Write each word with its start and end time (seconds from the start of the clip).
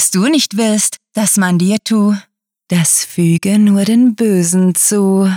was 0.00 0.10
du 0.10 0.28
nicht 0.28 0.56
willst, 0.56 0.96
dass 1.12 1.36
man 1.36 1.58
dir 1.58 1.76
tu, 1.84 2.16
das 2.68 3.04
füge 3.04 3.58
nur 3.58 3.84
den 3.84 4.14
Bösen 4.14 4.74
zu. 4.74 5.30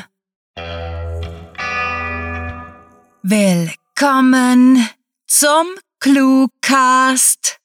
Willkommen 3.23 4.87
zum 5.27 5.67
Cluecast. 5.99 7.57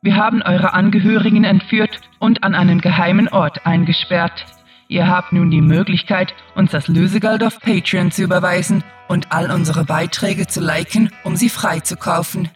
Wir 0.00 0.14
haben 0.14 0.42
eure 0.42 0.72
Angehörigen 0.72 1.42
entführt 1.42 2.00
und 2.20 2.44
an 2.44 2.54
einen 2.54 2.80
geheimen 2.80 3.26
Ort 3.26 3.66
eingesperrt. 3.66 4.46
Ihr 4.90 5.06
habt 5.06 5.32
nun 5.32 5.52
die 5.52 5.60
Möglichkeit, 5.60 6.34
uns 6.56 6.72
das 6.72 6.88
Lösegeld 6.88 7.44
auf 7.44 7.60
Patreon 7.60 8.10
zu 8.10 8.24
überweisen 8.24 8.82
und 9.06 9.30
all 9.30 9.48
unsere 9.52 9.84
Beiträge 9.84 10.48
zu 10.48 10.60
liken, 10.60 11.12
um 11.22 11.36
sie 11.36 11.48
freizukaufen. 11.48 12.48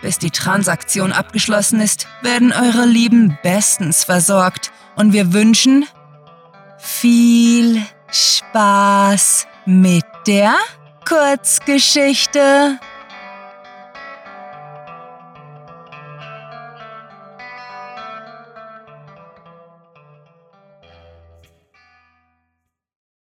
Bis 0.00 0.16
die 0.16 0.30
Transaktion 0.30 1.10
abgeschlossen 1.10 1.80
ist, 1.80 2.06
werden 2.22 2.52
eure 2.52 2.86
Lieben 2.86 3.36
bestens 3.42 4.04
versorgt 4.04 4.70
und 4.94 5.12
wir 5.12 5.32
wünschen 5.32 5.84
viel 6.78 7.82
Spaß 8.12 9.48
mit 9.66 10.04
der 10.28 10.54
Kurzgeschichte. 11.04 12.78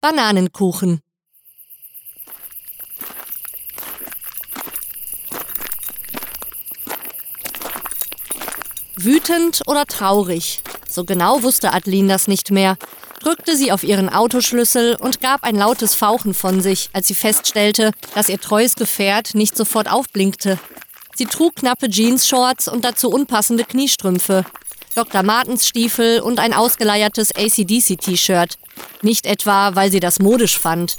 Bananenkuchen. 0.05 1.01
Wütend 8.97 9.63
oder 9.67 9.87
traurig? 9.87 10.61
So 10.91 11.05
genau 11.05 11.43
wusste 11.43 11.73
Adeline 11.73 12.09
das 12.09 12.29
nicht 12.29 12.51
mehr, 12.51 12.77
drückte 13.21 13.57
sie 13.57 13.73
auf 13.73 13.83
ihren 13.83 14.11
Autoschlüssel 14.11 14.97
und 15.01 15.23
gab 15.23 15.43
ein 15.43 15.57
lautes 15.57 15.95
Fauchen 15.95 16.35
von 16.35 16.61
sich, 16.61 16.91
als 16.93 17.09
sie 17.09 17.15
feststellte, 17.15 17.93
dass 18.15 18.29
ihr 18.29 18.39
treues 18.39 18.75
Gefährt 18.75 19.35
nicht 19.35 19.57
sofort 19.57 19.91
aufblinkte. 19.91 20.59
Sie 21.15 21.25
trug 21.25 21.57
knappe 21.57 21.89
Jeans-Shorts 21.89 22.69
und 22.69 22.85
dazu 22.85 23.09
unpassende 23.09 23.65
Kniestrümpfe, 23.65 24.45
Dr. 24.95 25.23
Martens 25.23 25.67
Stiefel 25.67 26.21
und 26.21 26.39
ein 26.39 26.55
ausgeleiertes 26.55 27.35
ACDC-T-Shirt. 27.35 28.59
Nicht 29.03 29.27
etwa, 29.27 29.75
weil 29.75 29.91
sie 29.91 30.01
das 30.01 30.21
modisch 30.21 30.59
fand. 30.59 30.97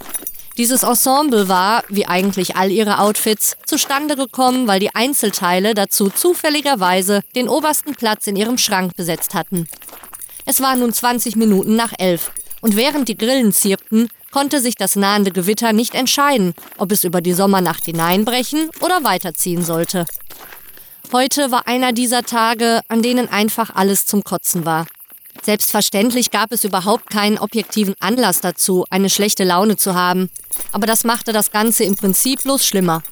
Dieses 0.57 0.83
Ensemble 0.83 1.49
war, 1.49 1.83
wie 1.89 2.05
eigentlich 2.05 2.55
all 2.55 2.71
ihre 2.71 2.99
Outfits, 2.99 3.57
zustande 3.65 4.15
gekommen, 4.15 4.67
weil 4.67 4.79
die 4.79 4.95
Einzelteile 4.95 5.73
dazu 5.73 6.09
zufälligerweise 6.09 7.21
den 7.35 7.49
obersten 7.49 7.93
Platz 7.93 8.27
in 8.27 8.35
ihrem 8.35 8.57
Schrank 8.57 8.95
besetzt 8.95 9.33
hatten. 9.33 9.67
Es 10.45 10.61
war 10.61 10.75
nun 10.75 10.93
20 10.93 11.35
Minuten 11.35 11.75
nach 11.75 11.93
elf 11.97 12.31
und 12.61 12.75
während 12.75 13.09
die 13.09 13.17
Grillen 13.17 13.51
zirpten, 13.51 14.09
konnte 14.31 14.59
sich 14.59 14.75
das 14.75 14.95
nahende 14.95 15.31
Gewitter 15.31 15.71
nicht 15.71 15.95
entscheiden, 15.95 16.53
ob 16.77 16.91
es 16.91 17.03
über 17.03 17.21
die 17.21 17.33
Sommernacht 17.33 17.85
hineinbrechen 17.85 18.69
oder 18.81 19.03
weiterziehen 19.03 19.63
sollte. 19.63 20.05
Heute 21.11 21.51
war 21.51 21.67
einer 21.67 21.93
dieser 21.93 22.23
Tage, 22.23 22.81
an 22.87 23.01
denen 23.01 23.29
einfach 23.29 23.69
alles 23.73 24.05
zum 24.05 24.23
Kotzen 24.23 24.65
war. 24.65 24.85
Selbstverständlich 25.43 26.31
gab 26.31 26.51
es 26.51 26.63
überhaupt 26.63 27.09
keinen 27.09 27.37
objektiven 27.37 27.95
Anlass 27.99 28.41
dazu, 28.41 28.85
eine 28.89 29.09
schlechte 29.09 29.43
Laune 29.43 29.77
zu 29.77 29.93
haben. 29.93 30.29
Aber 30.71 30.87
das 30.87 31.03
machte 31.03 31.33
das 31.33 31.51
Ganze 31.51 31.83
im 31.83 31.95
Prinzip 31.95 32.43
bloß 32.43 32.65
schlimmer. 32.65 33.03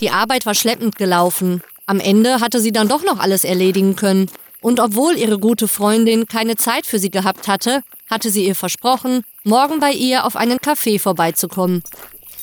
Die 0.00 0.10
Arbeit 0.10 0.46
war 0.46 0.54
schleppend 0.54 0.96
gelaufen. 0.96 1.62
Am 1.86 2.00
Ende 2.00 2.40
hatte 2.40 2.60
sie 2.60 2.72
dann 2.72 2.88
doch 2.88 3.02
noch 3.02 3.18
alles 3.18 3.44
erledigen 3.44 3.96
können. 3.96 4.30
Und 4.60 4.80
obwohl 4.80 5.16
ihre 5.16 5.38
gute 5.38 5.68
Freundin 5.68 6.26
keine 6.26 6.56
Zeit 6.56 6.86
für 6.86 6.98
sie 6.98 7.10
gehabt 7.10 7.48
hatte, 7.48 7.82
hatte 8.08 8.30
sie 8.30 8.46
ihr 8.46 8.54
versprochen, 8.54 9.22
morgen 9.42 9.80
bei 9.80 9.92
ihr 9.92 10.24
auf 10.24 10.36
einen 10.36 10.58
Café 10.58 10.98
vorbeizukommen. 10.98 11.82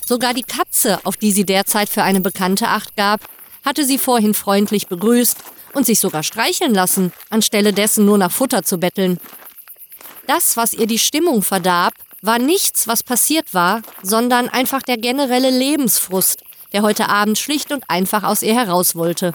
Sogar 0.06 0.34
die 0.34 0.44
Katze, 0.44 1.00
auf 1.06 1.18
die 1.18 1.32
sie 1.32 1.46
derzeit 1.46 1.90
für 1.90 2.04
eine 2.04 2.22
Bekannte 2.22 2.68
Acht 2.68 2.96
gab, 2.96 3.22
hatte 3.64 3.86
sie 3.86 3.98
vorhin 3.98 4.34
freundlich 4.34 4.88
begrüßt 4.88 5.38
und 5.74 5.86
sich 5.86 6.00
sogar 6.00 6.24
streicheln 6.24 6.74
lassen, 6.74 7.14
anstelle 7.30 7.74
dessen 7.74 8.06
nur 8.06 8.18
nach 8.18 8.32
Futter 8.32 8.64
zu 8.64 8.78
betteln. 8.78 9.20
Das, 10.28 10.58
was 10.58 10.74
ihr 10.74 10.88
die 10.88 11.00
Stimmung 11.00 11.42
verdarb, 11.42 11.94
war 12.22 12.40
nichts, 12.40 12.88
was 12.88 13.04
passiert 13.04 13.54
war, 13.54 13.82
sondern 14.04 14.50
einfach 14.50 14.82
der 14.82 14.98
generelle 14.98 15.50
Lebensfrust, 15.50 16.44
der 16.74 16.84
heute 16.84 17.10
Abend 17.10 17.38
schlicht 17.38 17.72
und 17.72 17.84
einfach 17.90 18.24
aus 18.24 18.44
ihr 18.44 18.54
heraus 18.54 18.96
wollte. 18.96 19.34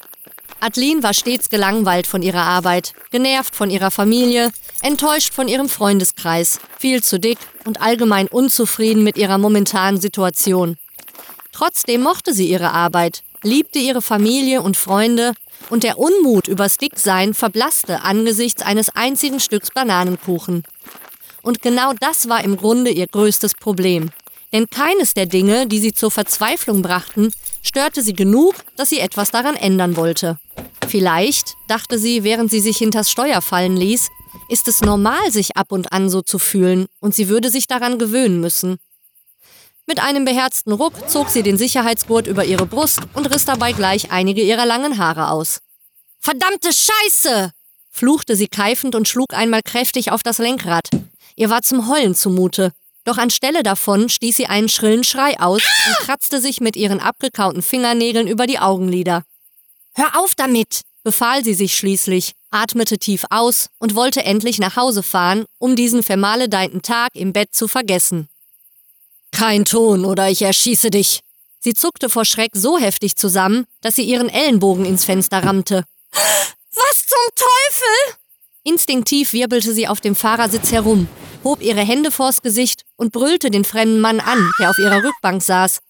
Adeline 0.61 1.03
war 1.03 1.13
stets 1.13 1.51
gelangweilt 1.51 2.07
von 2.07 2.23
ihrer 2.23 2.43
Arbeit, 2.43 2.95
genervt 3.11 3.55
von 3.55 3.71
ihrer 3.71 3.91
Familie, 3.91 4.53
enttäuscht 4.83 5.35
von 5.35 5.49
ihrem 5.49 5.69
Freundeskreis, 5.69 6.61
viel 6.79 7.03
zu 7.03 7.21
dick 7.21 7.39
und 7.67 7.83
allgemein 7.83 8.29
unzufrieden 8.29 9.05
mit 9.05 9.19
ihrer 9.19 9.39
momentanen 9.39 10.01
Situation. 10.01 10.77
Trotzdem 11.53 12.03
mochte 12.03 12.33
sie 12.33 12.49
ihre 12.49 12.73
Arbeit, 12.73 13.23
liebte 13.43 13.79
ihre 13.79 14.03
Familie 14.03 14.63
und 14.63 14.77
Freunde 14.77 15.33
und 15.71 15.83
der 15.83 15.99
Unmut 15.99 16.49
übers 16.49 16.77
Dicksein 16.77 17.35
verblasste 17.35 18.03
angesichts 18.03 18.63
eines 18.63 18.91
einzigen 18.91 19.41
Stücks 19.41 19.71
Bananenkuchen. 19.71 20.63
Und 21.43 21.63
genau 21.63 21.93
das 22.01 22.29
war 22.29 22.43
im 22.43 22.57
Grunde 22.57 22.91
ihr 22.91 23.07
größtes 23.07 23.55
Problem. 23.55 24.11
Denn 24.53 24.69
keines 24.69 25.15
der 25.15 25.27
Dinge, 25.27 25.67
die 25.67 25.79
sie 25.81 25.93
zur 25.93 26.11
Verzweiflung 26.11 26.83
brachten, 26.83 27.33
störte 27.63 28.03
sie 28.03 28.15
genug, 28.15 28.55
dass 28.77 28.91
sie 28.91 29.01
etwas 29.01 29.31
daran 29.31 29.57
ändern 29.57 29.97
wollte. 29.97 30.39
Vielleicht, 30.89 31.55
dachte 31.69 31.99
sie, 31.99 32.25
während 32.25 32.51
sie 32.51 32.61
sich 32.61 32.79
hinters 32.79 33.11
Steuer 33.11 33.43
fallen 33.43 33.77
ließ, 33.77 34.09
ist 34.49 34.69
es 34.69 34.81
normal, 34.81 35.31
sich 35.31 35.57
ab 35.57 35.73
und 35.73 35.93
an 35.93 36.09
so 36.09 36.23
zu 36.23 36.39
fühlen, 36.39 36.87
und 37.01 37.15
sie 37.15 37.29
würde 37.29 37.51
sich 37.51 37.67
daran 37.67 37.99
gewöhnen 37.99 38.41
müssen. 38.41 38.79
Mit 39.89 40.01
einem 40.01 40.25
beherzten 40.25 40.73
Ruck 40.73 41.09
zog 41.09 41.29
sie 41.29 41.45
den 41.45 41.57
Sicherheitsgurt 41.57 42.27
über 42.27 42.45
ihre 42.45 42.67
Brust 42.67 43.01
und 43.15 43.33
riss 43.33 43.45
dabei 43.45 43.73
gleich 43.73 44.11
einige 44.11 44.43
ihrer 44.43 44.67
langen 44.67 44.99
Haare 44.99 45.31
aus. 45.31 45.61
Verdammte 46.19 46.71
Scheiße! 46.73 47.53
fluchte 47.93 48.35
sie 48.35 48.49
keifend 48.49 48.97
und 48.97 49.07
schlug 49.07 49.33
einmal 49.33 49.63
kräftig 49.65 50.11
auf 50.11 50.25
das 50.25 50.39
Lenkrad. 50.39 50.89
Ihr 51.37 51.51
war 51.51 51.63
zum 51.63 51.89
Heulen 51.89 52.17
zumute. 52.17 52.73
Doch 53.05 53.17
anstelle 53.17 53.63
davon 53.63 54.09
stieß 54.09 54.37
sie 54.37 54.47
einen 54.47 54.69
schrillen 54.69 55.05
Schrei 55.05 55.39
aus 55.39 55.63
und 55.63 56.07
kratzte 56.07 56.41
sich 56.41 56.61
mit 56.61 56.75
ihren 56.75 56.99
abgekauten 56.99 57.63
Fingernägeln 57.63 58.27
über 58.27 58.49
die 58.49 58.59
Augenlider. 58.59 59.23
Hör 59.95 60.19
auf 60.19 60.35
damit! 60.35 60.81
befahl 61.05 61.45
sie 61.45 61.55
sich 61.55 61.77
schließlich, 61.77 62.33
atmete 62.51 62.99
tief 62.99 63.25
aus 63.31 63.69
und 63.79 63.95
wollte 63.95 64.25
endlich 64.25 64.59
nach 64.59 64.75
Hause 64.75 65.05
fahren, 65.05 65.45
um 65.59 65.77
diesen 65.77 66.03
vermaledeinten 66.03 66.83
Tag 66.83 67.11
im 67.15 67.33
Bett 67.33 67.55
zu 67.55 67.69
vergessen. 67.69 68.29
Kein 69.33 69.65
Ton 69.65 70.05
oder 70.05 70.29
ich 70.29 70.43
erschieße 70.43 70.91
dich. 70.91 71.21
Sie 71.61 71.75
zuckte 71.75 72.09
vor 72.09 72.25
Schreck 72.25 72.53
so 72.55 72.79
heftig 72.79 73.17
zusammen, 73.17 73.67
dass 73.81 73.97
sie 73.97 74.05
ihren 74.05 74.29
Ellenbogen 74.29 74.85
ins 74.85 75.05
Fenster 75.05 75.43
rammte. 75.45 75.85
Was 76.13 77.07
zum 77.07 77.35
Teufel? 77.35 78.17
Instinktiv 78.63 79.33
wirbelte 79.33 79.73
sie 79.73 79.89
auf 79.89 80.01
dem 80.01 80.15
Fahrersitz 80.17 80.73
herum, 80.73 81.09
hob 81.45 81.63
ihre 81.63 81.81
Hände 81.81 82.11
vors 82.11 82.43
Gesicht 82.43 82.83
und 82.97 83.13
brüllte 83.13 83.51
den 83.51 83.65
fremden 83.65 84.01
Mann 84.01 84.21
an, 84.21 84.51
der 84.59 84.71
auf 84.71 84.79
ihrer 84.79 85.03
Rückbank 85.03 85.43
saß. 85.43 85.81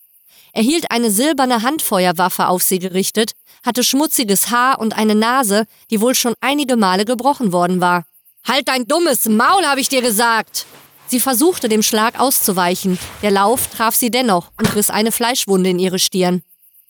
Er 0.53 0.63
hielt 0.63 0.91
eine 0.91 1.11
silberne 1.11 1.63
Handfeuerwaffe 1.63 2.49
auf 2.49 2.63
sie 2.63 2.79
gerichtet, 2.79 3.33
hatte 3.63 3.85
schmutziges 3.85 4.51
Haar 4.51 4.79
und 4.79 4.97
eine 4.97 5.15
Nase, 5.15 5.67
die 5.91 6.01
wohl 6.01 6.15
schon 6.15 6.35
einige 6.41 6.77
Male 6.77 7.05
gebrochen 7.05 7.53
worden 7.53 7.81
war. 7.81 8.05
Halt 8.47 8.69
dein 8.69 8.87
dummes 8.87 9.27
Maul, 9.27 9.67
habe 9.67 9.81
ich 9.81 9.89
dir 9.89 10.03
gesagt! 10.03 10.67
Sie 11.09 11.21
versuchte 11.21 11.69
dem 11.69 11.83
Schlag 11.83 12.19
auszuweichen. 12.19 12.99
Der 13.23 13.31
Lauf 13.31 13.69
traf 13.69 13.95
sie 13.95 14.11
dennoch 14.11 14.51
und 14.59 14.75
riss 14.75 14.91
eine 14.91 15.13
Fleischwunde 15.13 15.71
in 15.71 15.79
ihre 15.79 15.99
Stirn. 15.99 16.43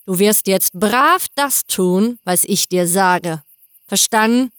Du 0.06 0.18
wirst 0.18 0.46
jetzt 0.46 0.72
brav 0.72 1.26
das 1.34 1.66
tun, 1.66 2.18
was 2.24 2.44
ich 2.44 2.68
dir 2.68 2.86
sage. 2.86 3.42
Verstanden? 3.86 4.52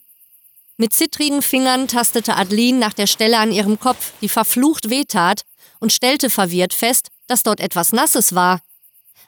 Mit 0.77 0.94
zittrigen 0.94 1.42
Fingern 1.42 1.88
tastete 1.88 2.36
Adeline 2.36 2.77
nach 2.77 2.94
der 2.94 3.07
Stelle 3.07 3.39
an 3.39 3.51
ihrem 3.51 3.80
Kopf, 3.80 4.12
die 4.21 4.30
verflucht 4.30 4.89
wehtat, 4.89 5.42
und 5.80 5.92
stellte 5.92 6.30
verwirrt 6.30 6.74
fest, 6.74 7.10
dass 7.27 7.44
dort 7.44 7.60
etwas 7.60 7.94
Nasses 7.94 8.36
war. 8.36 8.62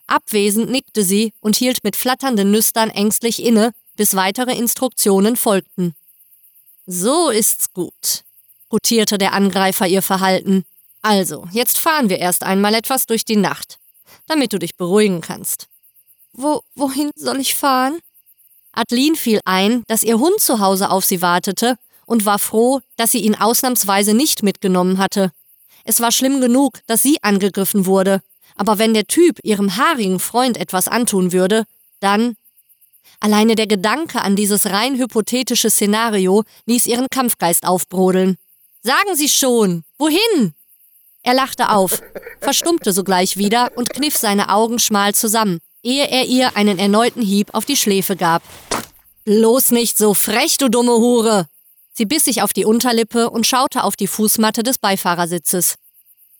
Abwesend 0.07 0.69
nickte 0.69 1.03
sie 1.03 1.33
und 1.39 1.55
hielt 1.55 1.83
mit 1.83 1.95
flatternden 1.95 2.51
Nüstern 2.51 2.89
ängstlich 2.89 3.43
inne, 3.43 3.71
bis 3.95 4.15
weitere 4.15 4.55
Instruktionen 4.55 5.35
folgten. 5.35 5.95
So 6.85 7.29
ist's 7.29 7.71
gut 7.73 8.23
gutierte 8.69 9.17
der 9.17 9.33
Angreifer 9.33 9.87
ihr 9.87 10.01
Verhalten. 10.01 10.63
Also, 11.01 11.47
jetzt 11.51 11.77
fahren 11.77 12.09
wir 12.09 12.19
erst 12.19 12.43
einmal 12.43 12.73
etwas 12.73 13.05
durch 13.05 13.25
die 13.25 13.35
Nacht, 13.35 13.77
damit 14.27 14.53
du 14.53 14.59
dich 14.59 14.75
beruhigen 14.75 15.21
kannst. 15.21 15.67
Wo, 16.33 16.61
wohin 16.75 17.11
soll 17.15 17.39
ich 17.39 17.55
fahren? 17.55 17.99
Adeline 18.71 19.15
fiel 19.15 19.39
ein, 19.45 19.83
dass 19.87 20.03
ihr 20.03 20.19
Hund 20.19 20.39
zu 20.39 20.59
Hause 20.59 20.89
auf 20.89 21.03
sie 21.03 21.21
wartete 21.21 21.75
und 22.05 22.25
war 22.25 22.39
froh, 22.39 22.81
dass 22.97 23.11
sie 23.11 23.19
ihn 23.19 23.35
ausnahmsweise 23.35 24.13
nicht 24.13 24.43
mitgenommen 24.43 24.97
hatte. 24.99 25.31
Es 25.83 26.01
war 26.01 26.11
schlimm 26.11 26.39
genug, 26.39 26.79
dass 26.87 27.01
sie 27.01 27.21
angegriffen 27.23 27.85
wurde, 27.85 28.21
aber 28.55 28.77
wenn 28.77 28.93
der 28.93 29.07
Typ 29.07 29.39
ihrem 29.43 29.77
haarigen 29.77 30.19
Freund 30.19 30.57
etwas 30.57 30.87
antun 30.87 31.31
würde, 31.31 31.65
Dann 31.99 32.35
Alleine 33.21 33.55
der 33.55 33.67
Gedanke 33.67 34.21
an 34.21 34.37
dieses 34.37 34.67
rein 34.67 34.97
hypothetische 34.97 35.69
Szenario 35.69 36.43
ließ 36.67 36.87
ihren 36.87 37.07
Kampfgeist 37.09 37.65
aufbrodeln. 37.65 38.37
Sagen 38.89 39.15
Sie 39.15 39.29
schon, 39.29 39.83
wohin? 39.99 40.55
Er 41.21 41.35
lachte 41.35 41.69
auf, 41.69 42.01
verstummte 42.41 42.91
sogleich 42.91 43.37
wieder 43.37 43.71
und 43.75 43.91
kniff 43.91 44.17
seine 44.17 44.49
Augen 44.49 44.79
schmal 44.79 45.13
zusammen, 45.13 45.59
ehe 45.83 46.09
er 46.09 46.25
ihr 46.25 46.57
einen 46.57 46.79
erneuten 46.79 47.21
Hieb 47.21 47.53
auf 47.53 47.65
die 47.65 47.77
Schläfe 47.77 48.15
gab. 48.15 48.41
Bloß 49.25 49.69
nicht 49.73 49.95
so 49.95 50.15
frech, 50.15 50.57
du 50.57 50.69
dumme 50.69 50.93
Hure! 50.93 51.47
Sie 51.93 52.05
biss 52.05 52.25
sich 52.25 52.41
auf 52.41 52.51
die 52.51 52.65
Unterlippe 52.65 53.29
und 53.29 53.45
schaute 53.45 53.83
auf 53.83 53.95
die 53.95 54.07
Fußmatte 54.07 54.63
des 54.63 54.79
Beifahrersitzes. 54.79 55.75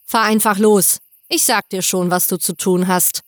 Fahr 0.04 0.24
einfach 0.24 0.58
los. 0.58 0.98
Ich 1.28 1.44
sag 1.44 1.70
dir 1.70 1.84
schon, 1.84 2.10
was 2.10 2.26
du 2.26 2.40
zu 2.40 2.54
tun 2.54 2.88
hast. 2.88 3.22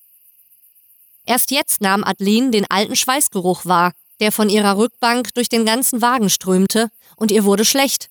Erst 1.27 1.51
jetzt 1.51 1.79
nahm 1.79 2.03
Adeline 2.03 2.50
den 2.50 2.65
alten 2.71 2.95
Schweißgeruch 2.95 3.65
wahr, 3.65 3.91
der 4.19 4.31
von 4.31 4.50
ihrer 4.50 4.77
Rückbank 4.77 5.31
durch 5.35 5.47
den 5.47 5.63
ganzen 5.63 6.01
Wagen 6.01 6.31
strömte, 6.31 6.89
und 7.18 7.29
ihr 7.29 7.44
wurde 7.44 7.65
schlecht. 7.65 8.11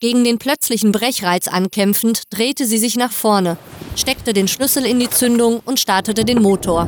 Gegen 0.00 0.22
den 0.22 0.38
plötzlichen 0.38 0.92
Brechreiz 0.92 1.48
ankämpfend 1.48 2.22
drehte 2.30 2.66
sie 2.66 2.78
sich 2.78 2.94
nach 2.94 3.10
vorne, 3.10 3.56
steckte 3.96 4.32
den 4.32 4.46
Schlüssel 4.46 4.86
in 4.86 5.00
die 5.00 5.10
Zündung 5.10 5.60
und 5.64 5.80
startete 5.80 6.24
den 6.24 6.40
Motor. 6.40 6.86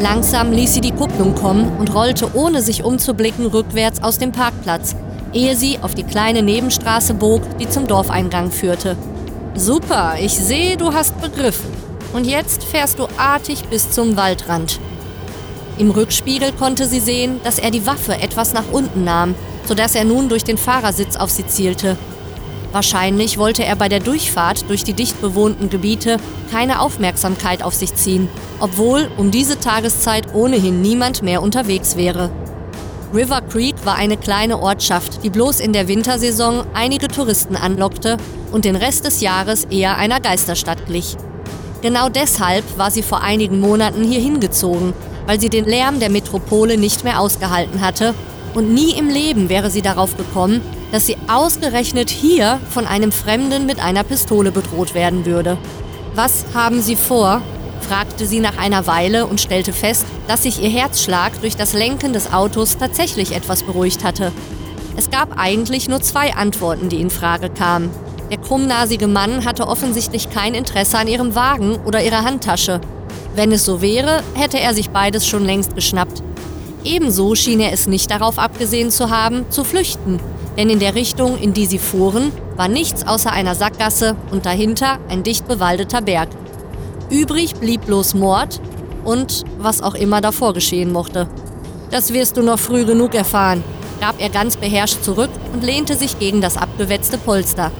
Langsam 0.00 0.50
ließ 0.50 0.74
sie 0.74 0.80
die 0.80 0.90
Kupplung 0.90 1.36
kommen 1.36 1.78
und 1.78 1.94
rollte 1.94 2.34
ohne 2.34 2.60
sich 2.60 2.82
umzublicken 2.82 3.46
rückwärts 3.46 4.02
aus 4.02 4.18
dem 4.18 4.32
Parkplatz, 4.32 4.96
ehe 5.32 5.54
sie 5.54 5.78
auf 5.80 5.94
die 5.94 6.02
kleine 6.02 6.42
Nebenstraße 6.42 7.14
bog, 7.14 7.42
die 7.60 7.68
zum 7.68 7.86
Dorfeingang 7.86 8.50
führte. 8.50 8.96
Super, 9.54 10.16
ich 10.20 10.32
sehe, 10.32 10.76
du 10.76 10.92
hast 10.92 11.20
begriffen. 11.20 11.70
Und 12.12 12.26
jetzt 12.26 12.64
fährst 12.64 12.98
du 12.98 13.06
artig 13.16 13.62
bis 13.70 13.92
zum 13.92 14.16
Waldrand. 14.16 14.80
Im 15.78 15.92
Rückspiegel 15.92 16.50
konnte 16.50 16.86
sie 16.86 16.98
sehen, 16.98 17.40
dass 17.44 17.60
er 17.60 17.70
die 17.70 17.86
Waffe 17.86 18.14
etwas 18.14 18.54
nach 18.54 18.72
unten 18.72 19.04
nahm, 19.04 19.36
sodass 19.68 19.94
er 19.94 20.04
nun 20.04 20.30
durch 20.30 20.44
den 20.44 20.56
Fahrersitz 20.56 21.16
auf 21.16 21.30
sie 21.30 21.46
zielte. 21.46 21.98
Wahrscheinlich 22.72 23.38
wollte 23.38 23.64
er 23.64 23.76
bei 23.76 23.88
der 23.88 24.00
Durchfahrt 24.00 24.68
durch 24.68 24.82
die 24.82 24.94
dicht 24.94 25.20
bewohnten 25.20 25.68
Gebiete 25.70 26.16
keine 26.50 26.80
Aufmerksamkeit 26.80 27.62
auf 27.62 27.74
sich 27.74 27.94
ziehen, 27.94 28.28
obwohl 28.60 29.10
um 29.16 29.30
diese 29.30 29.60
Tageszeit 29.60 30.34
ohnehin 30.34 30.80
niemand 30.80 31.22
mehr 31.22 31.42
unterwegs 31.42 31.96
wäre. 31.96 32.30
River 33.14 33.40
Creek 33.42 33.74
war 33.84 33.94
eine 33.94 34.18
kleine 34.18 34.58
Ortschaft, 34.58 35.22
die 35.22 35.30
bloß 35.30 35.60
in 35.60 35.72
der 35.72 35.88
Wintersaison 35.88 36.64
einige 36.74 37.08
Touristen 37.08 37.56
anlockte 37.56 38.18
und 38.52 38.64
den 38.64 38.76
Rest 38.76 39.06
des 39.06 39.20
Jahres 39.20 39.64
eher 39.64 39.96
einer 39.96 40.20
Geisterstadt 40.20 40.86
glich. 40.86 41.16
Genau 41.80 42.08
deshalb 42.08 42.64
war 42.76 42.90
sie 42.90 43.02
vor 43.02 43.22
einigen 43.22 43.60
Monaten 43.60 44.04
hier 44.04 44.20
hingezogen, 44.20 44.92
weil 45.26 45.40
sie 45.40 45.48
den 45.48 45.64
Lärm 45.64 46.00
der 46.00 46.10
Metropole 46.10 46.76
nicht 46.76 47.04
mehr 47.04 47.20
ausgehalten 47.20 47.80
hatte 47.80 48.14
und 48.54 48.72
nie 48.72 48.92
im 48.92 49.08
Leben 49.08 49.48
wäre 49.48 49.70
sie 49.70 49.82
darauf 49.82 50.16
gekommen, 50.16 50.60
dass 50.92 51.06
sie 51.06 51.16
ausgerechnet 51.28 52.10
hier 52.10 52.60
von 52.70 52.86
einem 52.86 53.12
Fremden 53.12 53.66
mit 53.66 53.80
einer 53.80 54.04
Pistole 54.04 54.52
bedroht 54.52 54.94
werden 54.94 55.26
würde. 55.26 55.58
Was 56.14 56.46
haben 56.54 56.80
Sie 56.82 56.96
vor? 56.96 57.42
fragte 57.80 58.26
sie 58.26 58.40
nach 58.40 58.58
einer 58.58 58.86
Weile 58.86 59.26
und 59.26 59.40
stellte 59.40 59.72
fest, 59.72 60.04
dass 60.26 60.42
sich 60.42 60.62
ihr 60.62 60.68
Herzschlag 60.68 61.40
durch 61.40 61.56
das 61.56 61.72
Lenken 61.72 62.12
des 62.12 62.32
Autos 62.32 62.76
tatsächlich 62.76 63.34
etwas 63.34 63.62
beruhigt 63.62 64.04
hatte. 64.04 64.32
Es 64.96 65.10
gab 65.10 65.38
eigentlich 65.38 65.88
nur 65.88 66.00
zwei 66.02 66.34
Antworten, 66.34 66.88
die 66.88 67.00
in 67.00 67.08
Frage 67.08 67.50
kamen. 67.50 67.90
Der 68.30 68.38
krummnasige 68.38 69.06
Mann 69.06 69.44
hatte 69.44 69.68
offensichtlich 69.68 70.28
kein 70.28 70.54
Interesse 70.54 70.98
an 70.98 71.08
ihrem 71.08 71.34
Wagen 71.34 71.76
oder 71.86 72.02
ihrer 72.02 72.24
Handtasche. 72.24 72.80
Wenn 73.34 73.52
es 73.52 73.64
so 73.64 73.80
wäre, 73.80 74.22
hätte 74.34 74.58
er 74.58 74.74
sich 74.74 74.90
beides 74.90 75.26
schon 75.26 75.44
längst 75.44 75.74
geschnappt. 75.74 76.22
Ebenso 76.88 77.34
schien 77.34 77.60
er 77.60 77.70
es 77.70 77.86
nicht 77.86 78.10
darauf 78.10 78.38
abgesehen 78.38 78.90
zu 78.90 79.10
haben, 79.10 79.44
zu 79.50 79.62
flüchten, 79.62 80.18
denn 80.56 80.70
in 80.70 80.78
der 80.78 80.94
Richtung, 80.94 81.36
in 81.36 81.52
die 81.52 81.66
sie 81.66 81.78
fuhren, 81.78 82.32
war 82.56 82.66
nichts 82.66 83.06
außer 83.06 83.30
einer 83.30 83.54
Sackgasse 83.54 84.16
und 84.30 84.46
dahinter 84.46 84.98
ein 85.10 85.22
dicht 85.22 85.46
bewaldeter 85.46 86.00
Berg. 86.00 86.30
Übrig 87.10 87.56
blieb 87.56 87.84
bloß 87.84 88.14
Mord 88.14 88.62
und 89.04 89.44
was 89.58 89.82
auch 89.82 89.94
immer 89.94 90.22
davor 90.22 90.54
geschehen 90.54 90.90
mochte. 90.90 91.28
Das 91.90 92.14
wirst 92.14 92.38
du 92.38 92.42
noch 92.42 92.58
früh 92.58 92.86
genug 92.86 93.14
erfahren, 93.14 93.62
gab 94.00 94.18
er 94.18 94.30
ganz 94.30 94.56
beherrscht 94.56 95.02
zurück 95.02 95.30
und 95.52 95.62
lehnte 95.62 95.94
sich 95.94 96.18
gegen 96.18 96.40
das 96.40 96.56
abgewetzte 96.56 97.18
Polster. 97.18 97.70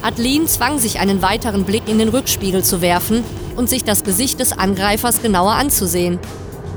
Adeline 0.00 0.44
zwang 0.44 0.78
sich 0.78 1.00
einen 1.00 1.22
weiteren 1.22 1.64
Blick 1.64 1.88
in 1.88 1.98
den 1.98 2.08
Rückspiegel 2.08 2.62
zu 2.62 2.82
werfen 2.82 3.24
und 3.56 3.68
sich 3.68 3.82
das 3.82 4.04
Gesicht 4.04 4.38
des 4.38 4.56
Angreifers 4.56 5.22
genauer 5.22 5.54
anzusehen. 5.54 6.20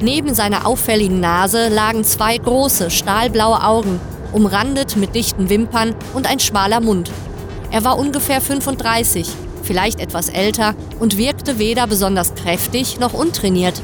Neben 0.01 0.33
seiner 0.33 0.65
auffälligen 0.65 1.19
Nase 1.19 1.69
lagen 1.69 2.03
zwei 2.03 2.36
große, 2.38 2.89
stahlblaue 2.89 3.63
Augen, 3.63 4.00
umrandet 4.31 4.98
mit 4.98 5.13
dichten 5.13 5.50
Wimpern 5.50 5.94
und 6.15 6.27
ein 6.27 6.39
schmaler 6.39 6.80
Mund. 6.80 7.12
Er 7.69 7.83
war 7.83 8.00
ungefähr 8.00 8.42
35, 8.42 9.27
vielleicht 9.62 10.00
etwas 10.00 10.30
älter 10.30 10.74
und 11.00 11.19
wirkte 11.19 11.59
weder 11.59 11.86
besonders 11.86 12.33
kräftig 12.33 13.00
noch 13.00 13.13
untrainiert. 13.13 13.80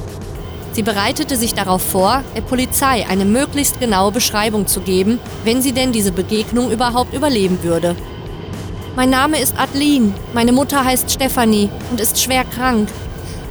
Sie 0.72 0.82
bereitete 0.82 1.38
sich 1.38 1.54
darauf 1.54 1.84
vor, 1.84 2.24
der 2.36 2.42
Polizei 2.42 3.06
eine 3.08 3.26
möglichst 3.26 3.80
genaue 3.80 4.12
Beschreibung 4.12 4.66
zu 4.66 4.82
geben, 4.82 5.20
wenn 5.44 5.62
sie 5.62 5.72
denn 5.72 5.92
diese 5.92 6.12
Begegnung 6.12 6.72
überhaupt 6.72 7.14
überleben 7.14 7.60
würde. 7.62 7.96
Mein 8.96 9.12
Name 9.12 9.40
ist 9.40 9.60
Adeline. 9.60 10.14
Meine 10.34 10.52
Mutter 10.52 10.84
heißt 10.84 11.12
Stefanie 11.12 11.70
und 11.92 12.02
ist 12.02 12.20
schwer 12.20 12.44
krank. 12.44 12.90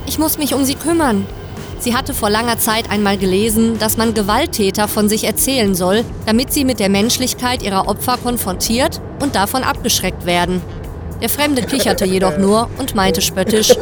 Ich 0.07 0.19
muss 0.19 0.39
mich 0.39 0.55
um 0.55 0.65
sie 0.65 0.75
kümmern. 0.75 1.27
Sie 1.79 1.95
hatte 1.95 2.15
vor 2.15 2.31
langer 2.31 2.59
Zeit 2.59 2.91
einmal 2.91 3.19
gelesen, 3.19 3.79
dass 3.79 3.97
man 3.97 4.15
Gewalttäter 4.15 4.89
von 4.89 5.09
sich 5.09 5.25
erzählen 5.25 5.75
soll, 5.75 6.05
damit 6.25 6.53
sie 6.53 6.65
mit 6.65 6.81
der 6.81 6.89
Menschlichkeit 6.89 7.63
ihrer 7.63 7.89
Opfer 7.89 8.17
konfrontiert 8.17 9.01
und 9.21 9.35
davon 9.35 9.63
abgeschreckt 9.63 10.27
werden. 10.27 10.63
Der 11.21 11.29
Fremde 11.29 11.63
kicherte 11.63 12.05
jedoch 12.07 12.39
nur 12.39 12.69
und 12.79 12.95
meinte 12.95 13.21
spöttisch: 13.21 13.75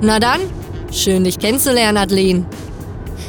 Na 0.00 0.18
dann, 0.18 0.40
schön 0.90 1.24
dich 1.24 1.38
kennenzulernen, 1.38 1.98
Adeline. 1.98 2.46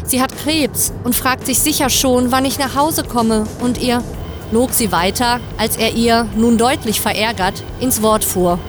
Sie 0.06 0.22
hat 0.22 0.38
Krebs 0.38 0.94
und 1.04 1.16
fragt 1.16 1.46
sich 1.46 1.60
sicher 1.60 1.90
schon, 1.90 2.32
wann 2.32 2.46
ich 2.46 2.60
nach 2.60 2.76
Hause 2.76 3.04
komme 3.04 3.46
und 3.62 3.82
ihr 3.82 4.04
log 4.52 4.72
sie 4.72 4.92
weiter, 4.92 5.40
als 5.58 5.78
er 5.78 5.94
ihr, 5.96 6.28
nun 6.36 6.58
deutlich 6.58 7.02
verärgert, 7.02 7.64
ins 7.80 8.02
Wort 8.02 8.24
fuhr. 8.24 8.60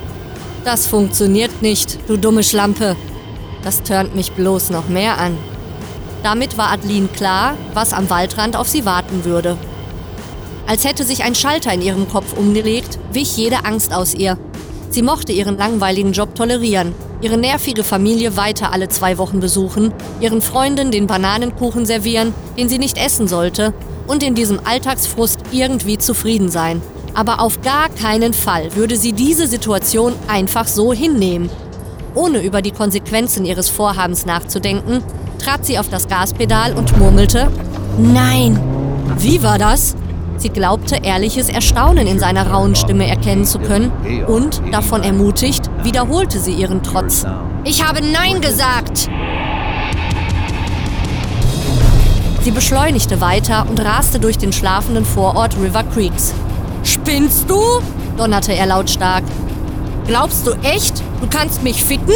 Das 0.64 0.86
funktioniert 0.86 1.62
nicht, 1.62 1.98
du 2.08 2.16
dumme 2.16 2.42
Schlampe. 2.42 2.96
Das 3.66 3.82
tönt 3.82 4.14
mich 4.14 4.30
bloß 4.30 4.70
noch 4.70 4.88
mehr 4.88 5.18
an. 5.18 5.36
Damit 6.22 6.56
war 6.56 6.70
Adeline 6.70 7.08
klar, 7.08 7.56
was 7.74 7.92
am 7.92 8.08
Waldrand 8.08 8.54
auf 8.54 8.68
sie 8.68 8.86
warten 8.86 9.24
würde. 9.24 9.58
Als 10.68 10.84
hätte 10.84 11.02
sich 11.02 11.24
ein 11.24 11.34
Schalter 11.34 11.72
in 11.74 11.82
ihrem 11.82 12.08
Kopf 12.08 12.38
umgelegt, 12.38 13.00
wich 13.10 13.36
jede 13.36 13.64
Angst 13.64 13.92
aus 13.92 14.14
ihr. 14.14 14.38
Sie 14.90 15.02
mochte 15.02 15.32
ihren 15.32 15.58
langweiligen 15.58 16.12
Job 16.12 16.36
tolerieren, 16.36 16.94
ihre 17.22 17.38
nervige 17.38 17.82
Familie 17.82 18.36
weiter 18.36 18.72
alle 18.72 18.88
zwei 18.88 19.18
Wochen 19.18 19.40
besuchen, 19.40 19.92
ihren 20.20 20.42
Freunden 20.42 20.92
den 20.92 21.08
Bananenkuchen 21.08 21.86
servieren, 21.86 22.34
den 22.56 22.68
sie 22.68 22.78
nicht 22.78 22.96
essen 22.96 23.26
sollte, 23.26 23.74
und 24.06 24.22
in 24.22 24.36
diesem 24.36 24.60
Alltagsfrust 24.64 25.40
irgendwie 25.50 25.98
zufrieden 25.98 26.50
sein. 26.50 26.82
Aber 27.14 27.40
auf 27.40 27.62
gar 27.62 27.88
keinen 27.88 28.32
Fall 28.32 28.76
würde 28.76 28.94
sie 28.94 29.12
diese 29.12 29.48
Situation 29.48 30.12
einfach 30.28 30.68
so 30.68 30.92
hinnehmen. 30.92 31.50
Ohne 32.16 32.42
über 32.42 32.62
die 32.62 32.70
Konsequenzen 32.70 33.44
ihres 33.44 33.68
Vorhabens 33.68 34.24
nachzudenken, 34.24 35.02
trat 35.38 35.66
sie 35.66 35.78
auf 35.78 35.90
das 35.90 36.08
Gaspedal 36.08 36.72
und 36.72 36.98
murmelte, 36.98 37.48
Nein! 37.98 38.58
Wie 39.18 39.42
war 39.42 39.58
das? 39.58 39.94
Sie 40.38 40.48
glaubte 40.48 40.96
ehrliches 41.02 41.50
Erstaunen 41.50 42.06
in 42.06 42.18
seiner 42.18 42.50
rauen 42.50 42.74
Stimme 42.74 43.06
erkennen 43.06 43.44
zu 43.44 43.58
können 43.58 43.92
und, 44.26 44.62
davon 44.72 45.02
ermutigt, 45.02 45.70
wiederholte 45.82 46.38
sie 46.38 46.52
ihren 46.52 46.82
Trotz. 46.82 47.26
Ich 47.64 47.86
habe 47.86 48.00
Nein 48.00 48.40
gesagt! 48.40 49.08
Sie 52.40 52.50
beschleunigte 52.50 53.20
weiter 53.20 53.66
und 53.68 53.78
raste 53.84 54.20
durch 54.20 54.38
den 54.38 54.52
schlafenden 54.52 55.04
Vorort 55.04 55.56
River 55.56 55.84
Creeks. 55.84 56.32
Spinnst 56.82 57.50
du? 57.50 57.60
donnerte 58.16 58.54
er 58.54 58.66
lautstark. 58.66 59.24
Glaubst 60.06 60.46
du 60.46 60.52
echt, 60.62 61.02
du 61.20 61.26
kannst 61.28 61.64
mich 61.64 61.84
ficken? 61.84 62.14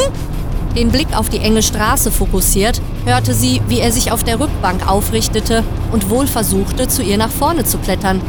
Den 0.77 0.93
Blick 0.93 1.09
auf 1.17 1.29
die 1.29 1.41
enge 1.41 1.63
Straße 1.63 2.13
fokussiert, 2.13 2.81
hörte 3.05 3.35
sie, 3.35 3.61
wie 3.67 3.81
er 3.81 3.91
sich 3.91 4.13
auf 4.13 4.23
der 4.23 4.39
Rückbank 4.39 4.89
aufrichtete 4.89 5.65
und 5.91 6.09
wohl 6.09 6.29
versuchte, 6.29 6.87
zu 6.87 7.03
ihr 7.03 7.17
nach 7.17 7.31
vorne 7.31 7.65
zu 7.65 7.79
klettern. 7.79 8.21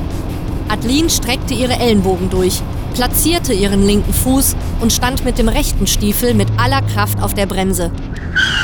Adeline 0.67 1.11
streckte 1.11 1.53
ihre 1.53 1.73
Ellenbogen 1.73 2.31
durch, 2.31 2.59
platzierte 2.95 3.53
ihren 3.53 3.85
linken 3.85 4.13
Fuß 4.13 4.55
und 4.79 4.91
stand 4.91 5.25
mit 5.25 5.37
dem 5.37 5.47
rechten 5.47 5.85
Stiefel 5.85 6.33
mit 6.33 6.47
aller 6.57 6.81
Kraft 6.81 7.21
auf 7.21 7.35
der 7.35 7.45
Bremse. 7.45 7.91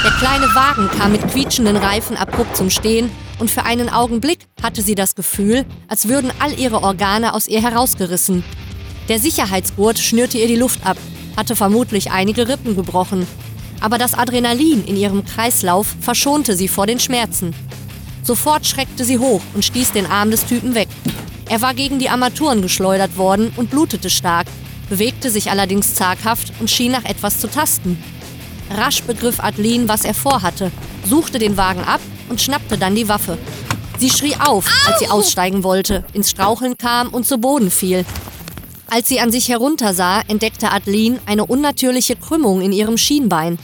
Der 0.04 0.12
kleine 0.12 0.48
Wagen 0.56 0.89
kam 0.98 1.12
mit 1.12 1.27
quietschenden 1.27 1.77
Reifen 1.77 2.18
abrupt 2.18 2.58
zum 2.58 2.72
Stehen 2.72 3.12
und 3.38 3.51
für 3.51 3.66
einen 3.66 3.89
Augenblick 3.89 4.48
hatte 4.63 4.82
sie 4.82 4.96
das 4.96 5.13
Gefühl, 5.13 5.66
als 5.88 6.08
würden 6.08 6.32
all 6.39 6.58
ihre 6.58 6.82
Organe 6.82 7.36
aus 7.36 7.46
ihr 7.46 7.62
herausgerissen. 7.62 8.44
Der 9.09 9.19
Sicherheitsgurt 9.19 9.99
schnürte 9.99 10.37
ihr 10.37 10.47
die 10.47 10.55
Luft 10.55 10.85
ab, 10.85 10.97
hatte 11.37 11.55
vermutlich 11.55 12.11
einige 12.11 12.47
Rippen 12.47 12.75
gebrochen. 12.75 13.25
Aber 13.79 13.97
das 13.97 14.15
Adrenalin 14.15 14.83
in 14.85 14.97
ihrem 14.97 15.23
Kreislauf 15.23 15.95
verschonte 16.01 16.55
sie 16.55 16.67
vor 16.67 16.87
den 16.87 16.99
Schmerzen. 16.99 17.53
Sofort 18.23 18.65
schreckte 18.65 19.05
sie 19.05 19.19
hoch 19.19 19.41
und 19.53 19.63
stieß 19.63 19.93
den 19.93 20.05
Arm 20.05 20.31
des 20.31 20.45
Typen 20.45 20.75
weg. 20.75 20.89
Er 21.49 21.61
war 21.61 21.73
gegen 21.73 21.99
die 21.99 22.09
Armaturen 22.09 22.61
geschleudert 22.61 23.17
worden 23.17 23.53
und 23.55 23.69
blutete 23.69 24.09
stark, 24.09 24.47
bewegte 24.89 25.29
sich 25.29 25.49
allerdings 25.49 25.93
zaghaft 25.93 26.51
und 26.59 26.69
schien 26.69 26.91
nach 26.91 27.05
etwas 27.05 27.39
zu 27.39 27.49
tasten. 27.49 28.01
Rasch 28.75 29.03
begriff 29.03 29.39
Adeline, 29.39 29.87
was 29.87 30.03
er 30.03 30.13
vorhatte, 30.13 30.71
suchte 31.05 31.39
den 31.39 31.55
Wagen 31.55 31.83
ab 31.85 32.01
und 32.27 32.41
schnappte 32.41 32.77
dann 32.77 32.95
die 32.95 33.07
Waffe. 33.07 33.37
Sie 33.97 34.09
schrie 34.09 34.35
auf, 34.35 34.65
als 34.85 34.99
sie 34.99 35.07
aussteigen 35.07 35.63
wollte, 35.63 36.03
ins 36.11 36.31
Straucheln 36.31 36.77
kam 36.77 37.07
und 37.07 37.25
zu 37.25 37.37
Boden 37.37 37.71
fiel. 37.71 38.05
Als 38.89 39.10
sie 39.10 39.20
an 39.20 39.32
sich 39.32 39.50
heruntersah, 39.50 40.22
entdeckte 40.29 40.72
Adeline 40.72 41.20
eine 41.25 41.46
unnatürliche 41.46 42.15
Krümmung 42.15 42.62
in 42.62 42.72
ihrem 42.72 42.98
Schienbein. 42.98 43.60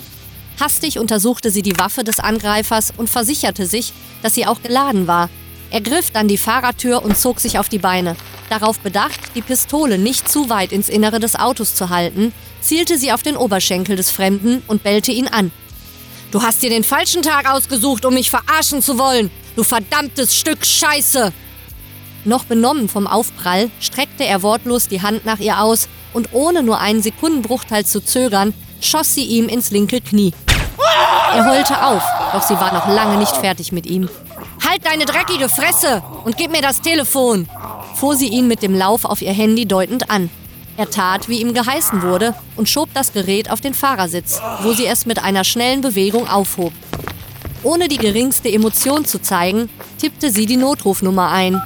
Hastig 0.60 1.00
untersuchte 1.00 1.50
sie 1.50 1.62
die 1.62 1.77
Waffe 1.80 2.03
des 2.03 2.20
Angreifers 2.20 2.94
und 2.96 3.10
versicherte 3.10 3.65
sich, 3.65 3.94
dass 4.22 4.36
sie 4.36 4.46
auch 4.46 4.62
geladen 4.62 5.08
war. 5.08 5.30
Er 5.72 5.82
griff 5.82 6.12
dann 6.12 6.27
die 6.27 6.38
Fahrertür 6.38 7.03
und 7.03 7.18
zog 7.18 7.39
sich 7.39 7.58
auf 7.58 7.70
die 7.70 7.80
Beine. 7.80 8.15
Darauf 8.50 8.80
bedacht, 8.80 9.20
die 9.34 9.42
Pistole 9.42 9.98
nicht 9.98 10.30
zu 10.30 10.50
weit 10.50 10.74
ins 10.74 10.89
Innere 10.89 11.20
des 11.20 11.36
Autos 11.38 11.74
zu 11.74 11.89
halten, 11.89 12.34
zielte 12.62 12.98
sie 12.98 13.12
auf 13.12 13.24
den 13.24 13.38
Oberschenkel 13.38 13.96
des 13.96 14.12
Fremden 14.12 14.62
und 14.68 14.84
bellte 14.84 15.12
ihn 15.12 15.27
an. 15.27 15.51
Du 16.32 16.42
hast 16.42 16.62
dir 16.62 16.70
den 16.70 16.84
falschen 16.84 17.22
Tag 17.22 17.50
ausgesucht, 17.50 18.06
um 18.06 18.13
mich 18.13 18.30
verarschen 18.30 18.82
zu 18.82 18.98
wollen, 18.98 19.32
du 19.56 19.63
verdammtes 19.63 20.36
Stück 20.36 20.65
Scheiße! 20.65 21.32
Noch 22.25 22.46
benommen 22.46 22.88
vom 22.88 23.08
Aufprall 23.08 23.70
streckte 23.80 24.25
er 24.25 24.44
wortlos 24.44 24.88
die 24.88 25.01
Hand 25.01 25.25
nach 25.25 25.39
ihr 25.39 25.62
aus 25.62 25.89
und 26.13 26.30
ohne 26.34 26.63
nur 26.63 26.80
einen 26.80 27.01
Sekundenbruchteil 27.01 27.86
zu 27.86 28.00
zögern, 28.03 28.53
schoss 28.82 29.13
sie 29.13 29.25
ihm 29.25 29.50
ins 29.50 29.72
linke 29.72 30.00
Knie. 30.00 30.34
Er 31.36 31.46
heulte 31.46 31.84
auf, 31.84 32.03
doch 32.32 32.44
sie 32.44 32.56
war 32.56 32.74
noch 32.74 32.88
lange 32.88 33.18
nicht 33.18 33.36
fertig 33.36 33.72
mit 33.72 33.86
ihm. 33.86 34.10
Halt 34.65 34.86
deine 34.86 35.06
dreckige 35.06 35.50
Fresse 35.50 36.03
und 36.24 36.38
gib 36.38 36.51
mir 36.51 36.62
das 36.62 36.82
Telefon, 36.82 37.50
fuhr 37.96 38.15
sie 38.15 38.27
ihn 38.27 38.48
mit 38.48 38.62
dem 38.62 38.75
Lauf 38.75 39.03
auf 39.03 39.22
ihr 39.22 39.34
Handy 39.34 39.65
deutend 39.65 40.10
an. 40.10 40.30
Er 40.77 40.89
tat, 40.89 41.30
wie 41.30 41.42
ihm 41.42 41.53
geheißen 41.53 42.01
wurde, 42.01 42.34
und 42.56 42.70
schob 42.70 42.89
das 42.94 43.13
Gerät 43.13 43.51
auf 43.51 43.62
den 43.62 43.74
Fahrersitz, 43.74 44.42
wo 44.62 44.74
sie 44.74 44.86
es 44.86 45.06
mit 45.06 45.24
einer 45.24 45.44
schnellen 45.44 45.82
Bewegung 45.82 46.27
aufhob. 46.27 46.74
Ohne 47.62 47.88
die 47.88 47.98
geringste 47.98 48.51
Emotion 48.51 49.06
zu 49.06 49.22
zeigen, 49.22 49.70
tippte 50.00 50.32
sie 50.32 50.46
die 50.46 50.58
Notrufnummer 50.58 51.30
ein. 51.30 51.62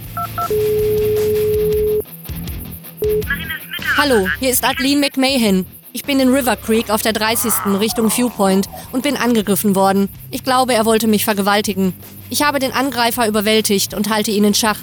Hallo, 4.00 4.28
hier 4.40 4.52
ist 4.52 4.64
Adeline 4.64 5.02
McMahon. 5.02 5.66
Ich 5.92 6.04
bin 6.04 6.20
in 6.20 6.30
River 6.30 6.56
Creek 6.56 6.92
auf 6.92 7.02
der 7.02 7.14
30. 7.14 7.52
Richtung 7.80 8.12
Viewpoint 8.12 8.68
und 8.92 9.02
bin 9.02 9.18
angegriffen 9.18 9.74
worden. 9.74 10.08
Ich 10.30 10.44
glaube, 10.44 10.76
er 10.76 10.86
wollte 10.86 11.08
mich 11.08 11.26
vergewaltigen. 11.26 11.96
Ich 12.30 12.44
habe 12.44 12.60
den 12.60 12.74
Angreifer 12.74 13.28
überwältigt 13.28 13.96
und 13.96 14.12
halte 14.12 14.30
ihn 14.30 14.44
in 14.44 14.54
Schach. 14.54 14.78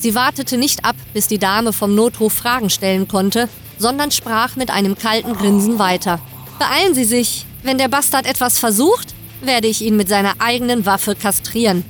Sie 0.00 0.16
wartete 0.16 0.56
nicht 0.56 0.84
ab, 0.84 0.96
bis 1.14 1.28
die 1.28 1.38
Dame 1.38 1.72
vom 1.72 1.94
Notruf 1.94 2.32
Fragen 2.32 2.68
stellen 2.68 3.06
konnte, 3.06 3.48
sondern 3.78 4.10
sprach 4.10 4.56
mit 4.56 4.70
einem 4.70 4.98
kalten 4.98 5.34
Grinsen 5.34 5.78
weiter. 5.78 6.18
Beeilen 6.58 6.96
Sie 6.96 7.04
sich. 7.04 7.46
Wenn 7.62 7.78
der 7.78 7.86
Bastard 7.86 8.26
etwas 8.26 8.58
versucht, 8.58 9.14
werde 9.42 9.68
ich 9.68 9.80
ihn 9.80 9.96
mit 9.96 10.08
seiner 10.08 10.32
eigenen 10.40 10.86
Waffe 10.86 11.14
kastrieren. 11.14 11.84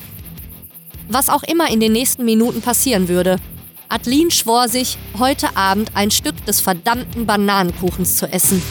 Was 1.09 1.31
auch 1.31 1.43
immer 1.43 1.71
in 1.71 1.81
den 1.81 1.93
nächsten 1.93 2.27
Minuten 2.27 2.61
passieren 2.61 3.09
würde, 3.09 3.39
Adeline 3.89 4.31
schwor 4.31 4.69
sich, 4.69 4.99
heute 5.19 5.57
Abend 5.57 5.93
ein 5.95 6.11
Stück 6.11 6.45
des 6.47 6.61
verdammten 6.61 7.27
Bananenkuchens 7.27 8.17
zu 8.17 8.27
essen. 8.27 8.63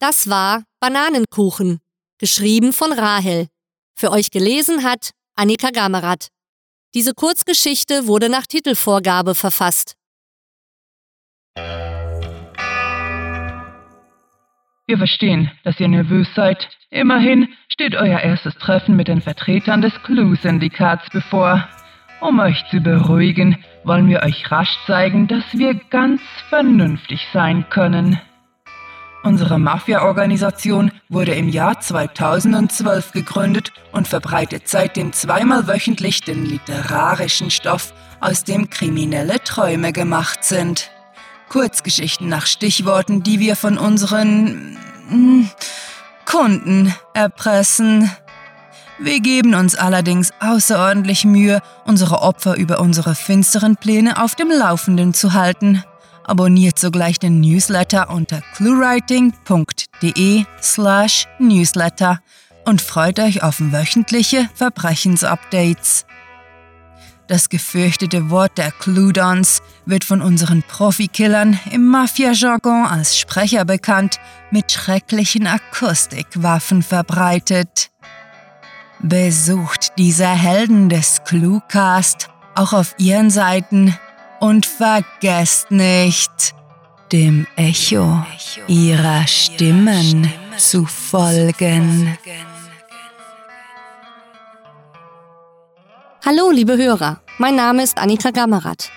Das 0.00 0.28
war 0.28 0.64
Bananenkuchen, 0.80 1.78
geschrieben 2.18 2.72
von 2.72 2.92
Rahel. 2.92 3.48
Für 3.94 4.10
euch 4.10 4.30
gelesen 4.30 4.82
hat 4.82 5.10
Annika 5.36 5.70
Gamerath. 5.70 6.28
Diese 6.94 7.14
Kurzgeschichte 7.14 8.06
wurde 8.06 8.28
nach 8.28 8.46
Titelvorgabe 8.46 9.34
verfasst. 9.34 9.94
Wir 14.90 14.98
verstehen, 14.98 15.52
dass 15.62 15.78
ihr 15.78 15.86
nervös 15.86 16.26
seid. 16.34 16.68
Immerhin 16.90 17.46
steht 17.68 17.94
euer 17.94 18.18
erstes 18.18 18.56
Treffen 18.56 18.96
mit 18.96 19.06
den 19.06 19.20
Vertretern 19.20 19.82
des 19.82 19.92
Clue-Syndikats 20.02 21.08
bevor. 21.10 21.68
Um 22.20 22.40
euch 22.40 22.60
zu 22.72 22.80
beruhigen, 22.80 23.56
wollen 23.84 24.08
wir 24.08 24.24
euch 24.24 24.50
rasch 24.50 24.76
zeigen, 24.88 25.28
dass 25.28 25.44
wir 25.52 25.74
ganz 25.90 26.20
vernünftig 26.48 27.24
sein 27.32 27.66
können. 27.70 28.20
Unsere 29.22 29.60
Mafia-Organisation 29.60 30.90
wurde 31.08 31.34
im 31.34 31.48
Jahr 31.48 31.78
2012 31.78 33.12
gegründet 33.12 33.72
und 33.92 34.08
verbreitet 34.08 34.66
seitdem 34.66 35.12
zweimal 35.12 35.68
wöchentlich 35.68 36.22
den 36.22 36.44
literarischen 36.44 37.52
Stoff, 37.52 37.94
aus 38.20 38.42
dem 38.42 38.68
kriminelle 38.70 39.38
Träume 39.44 39.92
gemacht 39.92 40.42
sind. 40.42 40.90
Kurzgeschichten 41.50 42.28
nach 42.28 42.46
Stichworten, 42.46 43.22
die 43.22 43.40
wir 43.40 43.56
von 43.56 43.76
unseren 43.76 44.78
hm, 45.08 45.50
Kunden 46.24 46.94
erpressen. 47.12 48.10
Wir 48.98 49.20
geben 49.20 49.54
uns 49.54 49.74
allerdings 49.74 50.30
außerordentlich 50.40 51.24
Mühe, 51.24 51.60
unsere 51.84 52.22
Opfer 52.22 52.56
über 52.56 52.80
unsere 52.80 53.14
finsteren 53.14 53.76
Pläne 53.76 54.22
auf 54.22 54.34
dem 54.36 54.48
Laufenden 54.48 55.12
zu 55.12 55.32
halten. 55.32 55.84
Abonniert 56.24 56.78
sogleich 56.78 57.18
den 57.18 57.40
Newsletter 57.40 58.10
unter 58.10 58.42
cluewriting.de 58.54 60.44
slash 60.62 61.26
newsletter 61.40 62.20
und 62.64 62.80
freut 62.80 63.18
euch 63.18 63.42
auf 63.42 63.56
wöchentliche 63.58 64.48
Verbrechensupdates. 64.54 66.06
Das 67.30 67.48
gefürchtete 67.48 68.28
Wort 68.28 68.58
der 68.58 68.72
Cludons 68.72 69.62
wird 69.86 70.02
von 70.02 70.20
unseren 70.20 70.64
Profikillern 70.64 71.60
im 71.70 71.86
Mafia-Jargon 71.86 72.86
als 72.86 73.16
Sprecher 73.16 73.64
bekannt, 73.64 74.16
mit 74.50 74.72
schrecklichen 74.72 75.46
Akustikwaffen 75.46 76.82
verbreitet. 76.82 77.92
Besucht 78.98 79.92
diese 79.96 80.26
Helden 80.26 80.88
des 80.88 81.22
Cluecast 81.22 82.30
auch 82.56 82.72
auf 82.72 82.96
ihren 82.98 83.30
Seiten 83.30 83.96
und 84.40 84.66
vergesst 84.66 85.70
nicht, 85.70 86.56
dem 87.12 87.46
Echo 87.54 88.26
ihrer 88.66 89.24
Stimmen 89.28 90.32
zu 90.56 90.84
folgen. 90.84 92.18
Hallo, 96.32 96.52
liebe 96.52 96.76
Hörer, 96.76 97.20
mein 97.38 97.56
Name 97.56 97.82
ist 97.82 97.98
Annika 97.98 98.30
Gammerath. 98.30 98.92